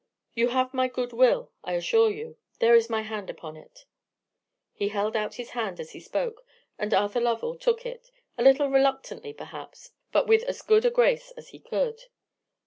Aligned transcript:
You 0.33 0.47
have 0.47 0.73
my 0.73 0.87
good 0.87 1.13
will, 1.13 1.51
I 1.63 1.73
assure 1.73 2.09
you. 2.09 2.39
There 2.57 2.73
is 2.73 2.89
my 2.89 3.01
hand 3.03 3.29
upon 3.29 3.55
it." 3.55 3.85
He 4.73 4.87
held 4.87 5.15
out 5.15 5.35
his 5.35 5.51
hand 5.51 5.79
as 5.79 5.91
he 5.91 5.99
spoke, 5.99 6.43
and 6.79 6.91
Arthur 6.91 7.21
Lovell 7.21 7.55
took 7.55 7.85
it, 7.85 8.09
a 8.35 8.41
little 8.41 8.67
reluctantly 8.69 9.31
perhaps, 9.31 9.91
but 10.11 10.25
with 10.27 10.41
as 10.45 10.63
good 10.63 10.85
a 10.85 10.89
grace 10.89 11.29
as 11.37 11.49
he 11.49 11.59
could. 11.59 12.05